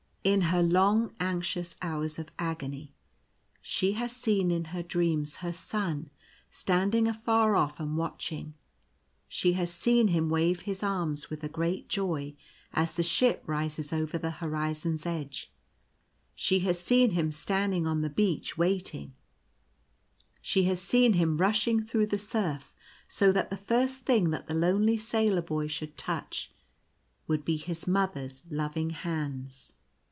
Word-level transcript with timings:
In 0.23 0.41
her 0.53 0.61
long 0.61 1.15
anxious 1.19 1.75
hours 1.81 2.19
of 2.19 2.29
agony 2.37 2.93
she 3.59 3.93
has 3.93 4.15
seen 4.15 4.51
in 4.51 4.65
her 4.65 4.83
dreams 4.83 5.37
her 5.37 5.51
Son 5.51 6.11
standing 6.51 7.07
afar 7.07 7.55
off 7.55 7.79
and 7.79 7.97
watching; 7.97 8.53
she 9.27 9.53
has 9.53 9.73
seen 9.73 10.09
him 10.09 10.29
wave 10.29 10.61
his 10.61 10.83
arms 10.83 11.31
with 11.31 11.43
a 11.43 11.49
great 11.49 11.89
joy 11.89 12.35
as 12.71 12.93
the 12.93 13.01
ship 13.01 13.41
rises 13.47 13.91
over 13.91 14.19
the 14.19 14.29
horizon's 14.37 15.07
edge; 15.07 15.51
she 16.35 16.59
has 16.59 16.79
seen 16.79 17.09
him 17.09 17.31
standing 17.31 17.87
on 17.87 18.01
the 18.03 18.07
beach 18.07 18.55
waiting; 18.55 19.15
she 20.39 20.65
has 20.65 20.79
seen 20.79 21.13
him 21.13 21.37
rushing 21.37 21.81
through 21.81 22.05
the 22.05 22.19
surf 22.19 22.75
so 23.07 23.31
that 23.31 23.49
the 23.49 23.57
first 23.57 24.01
thing 24.05 24.29
that 24.29 24.45
the 24.45 24.53
lonely 24.53 24.97
Sailor 24.97 25.41
Boy 25.41 25.65
should 25.65 25.97
touch 25.97 26.53
would 27.25 27.43
be 27.43 27.57
his 27.57 27.87
Mother's 27.87 28.43
loving 28.51 28.91
hands. 28.91 29.33
98 29.33 29.33
The 29.33 29.39
Mother 29.39 29.49
searches. 29.49 29.73